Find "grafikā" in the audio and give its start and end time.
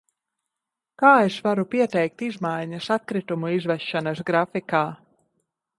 4.33-4.87